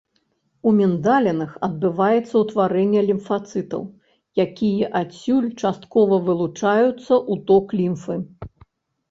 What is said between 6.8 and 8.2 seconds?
ў ток лімфы.